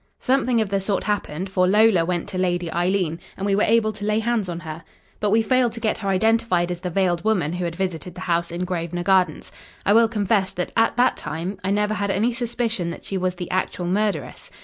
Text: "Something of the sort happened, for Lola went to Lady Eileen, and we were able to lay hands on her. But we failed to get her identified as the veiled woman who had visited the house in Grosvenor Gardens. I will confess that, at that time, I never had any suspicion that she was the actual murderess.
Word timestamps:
"Something 0.19 0.61
of 0.61 0.69
the 0.69 0.81
sort 0.81 1.03
happened, 1.03 1.47
for 1.47 1.67
Lola 1.67 2.03
went 2.03 2.27
to 2.29 2.39
Lady 2.39 2.71
Eileen, 2.73 3.19
and 3.37 3.45
we 3.45 3.55
were 3.55 3.61
able 3.61 3.93
to 3.93 4.03
lay 4.03 4.17
hands 4.17 4.49
on 4.49 4.61
her. 4.61 4.83
But 5.19 5.29
we 5.29 5.43
failed 5.43 5.73
to 5.73 5.79
get 5.79 5.99
her 5.99 6.09
identified 6.09 6.71
as 6.71 6.79
the 6.81 6.89
veiled 6.89 7.23
woman 7.23 7.53
who 7.53 7.65
had 7.65 7.75
visited 7.75 8.15
the 8.15 8.21
house 8.21 8.49
in 8.49 8.65
Grosvenor 8.65 9.03
Gardens. 9.03 9.51
I 9.85 9.93
will 9.93 10.07
confess 10.07 10.49
that, 10.53 10.71
at 10.75 10.97
that 10.97 11.17
time, 11.17 11.59
I 11.63 11.69
never 11.69 11.93
had 11.93 12.09
any 12.09 12.33
suspicion 12.33 12.89
that 12.89 13.03
she 13.03 13.15
was 13.15 13.35
the 13.35 13.51
actual 13.51 13.85
murderess. 13.85 14.49